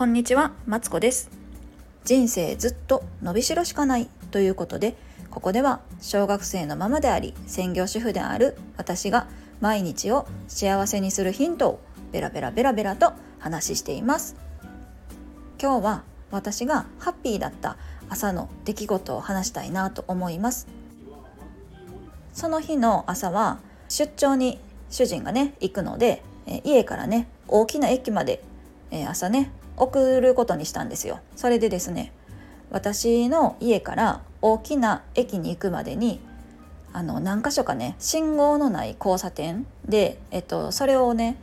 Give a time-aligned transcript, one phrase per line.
[0.00, 1.28] こんにちは、マツコです。
[2.04, 4.08] 人生ずっと伸びしろしかない。
[4.30, 4.96] ということで
[5.30, 9.28] ここでは小学生のままであり専業主婦である私が
[9.60, 11.80] 毎日を幸せにするヒントを
[12.12, 14.36] ベラベラベラベラと話しています。
[15.60, 17.76] 今日は私がハッピーだった
[18.08, 20.66] 朝の出来事を話したいなと思います。
[22.32, 23.58] その日の朝は
[23.90, 26.22] 出張に主人がね行くので
[26.64, 28.42] 家からね大きな駅まで
[28.90, 31.20] え朝ね送ることにしたんですよ。
[31.36, 32.12] それでですね
[32.70, 36.20] 私の家から大きな駅に行くまでに
[36.92, 41.36] あの何箇所かね信号のない交差点で、えっと、それをね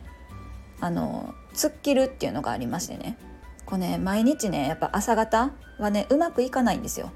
[0.80, 3.16] あの突っ切るっていうのがありましてね。
[3.66, 7.10] こうね毎日ねやっぱ朝方はねうまくいかないんですよ。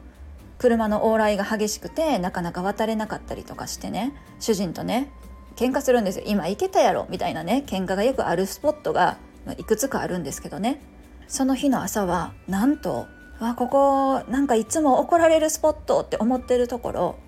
[0.59, 5.11] 車の往来が激しくてなかなか渡れなかったりとかしてね主人とね
[5.57, 6.25] 喧嘩するんですよ。
[6.27, 9.19] 今行けたやろみたいなね喧嘩がよくあるスポットが
[9.59, 10.81] いくつかあるんですけどね。
[11.29, 13.07] その日の朝はなんと
[13.41, 17.19] わここなんかいつも怒られるスポットって思ってるところ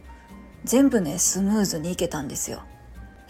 [0.64, 2.62] 全部ねスムーズに行けたんですよ。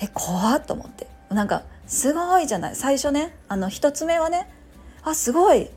[0.01, 1.07] え怖っと思って。
[1.31, 2.77] なんかすごいじゃない。
[2.77, 4.51] 最初ねあの1つ目はね
[5.03, 5.71] あすごい。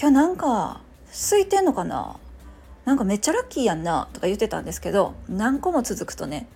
[0.00, 0.80] 今日なんか
[1.12, 2.16] 空いてんのかな。
[2.84, 6.46] なんかめっちゃラッキーやんなとか言ってたんですけど何個も続くとね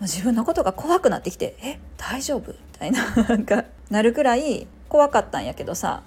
[0.00, 2.50] 自分のことが怖くなってきてえ大丈夫？
[2.50, 6.02] みたいななんかなるくらい怖かったんやけどさ。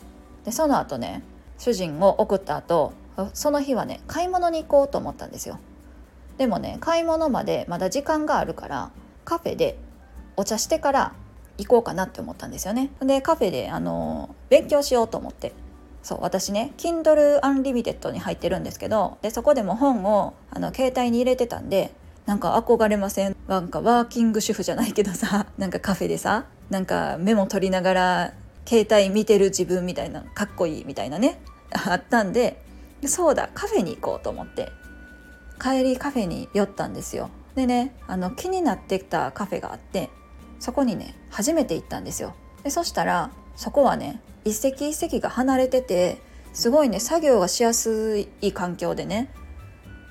[0.46, 1.24] でその後ね
[1.58, 2.94] 主人を送った後
[3.34, 5.58] その日はね買い物に行こうと思ったんですよ。
[6.38, 8.92] でもね買い物までまだ時間があるから
[9.24, 9.80] カフェで
[10.38, 11.14] お茶してから
[11.58, 12.92] 行こうかなって思ったんですよね。
[13.02, 15.52] でカフェであの勉強しようと思って。
[16.04, 21.90] そう私ね Kindle Unlimited に入ってるんですけどでそこでも本をあの携帯に入れてたんで
[22.28, 23.36] なんか憧れません？
[23.48, 28.34] なんかワーキング主婦じゃないけどさなんかカフェでさなんかメモ取りながら
[28.68, 31.40] 携帯見てる自分みたいなかっこいいみたいなね。
[31.72, 32.62] あったんで
[33.06, 34.72] そうだカフェに行こうと思って。
[35.60, 37.30] 帰りカフェに寄ったんですよ。
[37.56, 40.10] でねあの気になってきたカフェがあって
[40.60, 42.34] そこにね初めて行ったんですよ。
[42.64, 46.22] でそしたらそこはね一席一席が離れてて
[46.54, 49.32] すごいね作業がしやすい環境でね。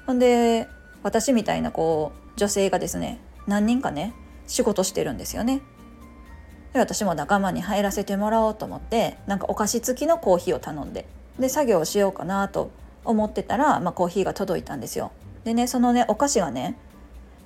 [0.07, 0.69] ほんで
[1.03, 4.15] 私みたいなこう女性がですね何人かね
[4.47, 5.61] 仕事してるんですよね。
[6.75, 11.07] で私も仲間に入らせてもらおうと思ってなんかお菓子付きのコーヒーを頼んで
[11.39, 12.71] で作業をしようかなと
[13.05, 15.13] 思ってたら、まあ、コーヒーが届いたんですよ。
[15.45, 16.77] でねそのねお菓子がね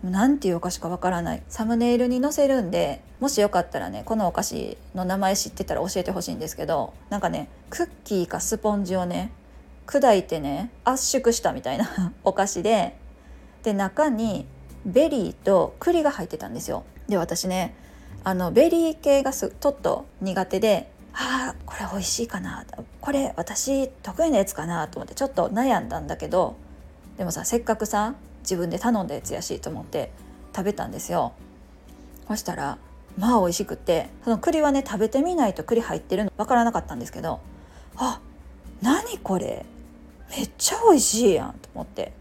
[0.03, 1.43] 何ていうお菓子かわからない。
[1.49, 9.33] サムネイルに載せるんでもしよかったらねこのお菓子の名前知ってたら教えてほしいんですけどなんかねクッキーかスポンジをね
[9.87, 12.97] 砕いてね圧縮したみたいな お菓子で
[13.63, 14.47] で中に
[14.87, 16.85] ベリーと栗が入ってたんですよ。
[17.09, 17.75] で私ね
[18.25, 22.65] あのベリー系がすちょっと苦手であこれ美味しいかな
[23.01, 26.57] これ私得意なやつかなと思ってちょっと悩んだんだけど
[27.17, 30.11] でもさせっかくさ自分で頼んだやつやしと思って
[30.55, 31.33] 食べたんですよ。
[32.27, 32.79] そしたら
[33.17, 37.41] まあ美味しくってその栗はね食べてみないと栗入ってるの分からなかったんですけど
[37.97, 38.21] あ
[38.83, 39.67] 何これ
[40.31, 42.13] めっちゃ美味しいやんと思って。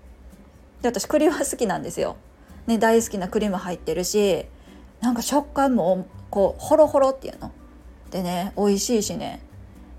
[0.82, 2.18] で私栗は好きなんですよ、
[2.68, 4.46] ね、大好きな栗も入ってるし
[5.02, 7.52] なんか食感もこうホロホロっていうの？
[8.12, 9.42] でね美味しいしね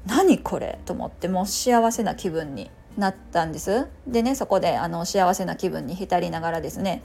[0.07, 0.79] 何これ？
[0.85, 7.03] と思ってもう幸せな気分になったんですでねそこであの幸せな気分に浸りながらですね、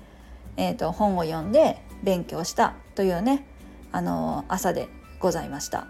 [0.57, 3.45] えーと、本を読んで勉強したというね
[3.91, 4.87] あの朝で
[5.19, 5.87] ございました。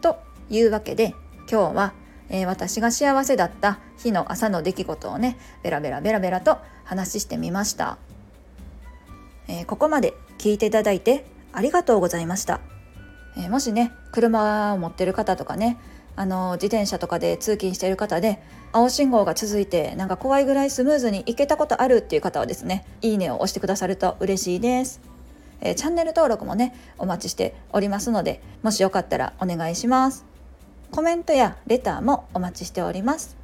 [0.00, 0.18] と
[0.48, 1.14] いうわけで
[1.50, 1.92] 今日は、
[2.28, 7.98] えー、私が幸せだった日の朝の出来事をねベラベラベラベラと話してみました。
[9.50, 12.60] えー、ここまで聞いていただいてありがとうございました。
[13.36, 15.76] えー、もしね車を持ってる方とかね
[16.14, 18.40] あの自転車とかで通勤している方で
[18.72, 25.00] 青信号が続いてなんか怖いぐらいスムーズに行けたことあるっていう方はですねいいねを押してくださると嬉しいです、
[25.60, 30.24] えー、チャンネル登録もねお待ちしておりますのでもしよかったらお願いします。
[30.90, 33.36] コメントやレターもお待ちしております。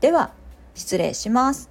[0.00, 0.30] では
[0.74, 1.68] 失礼します。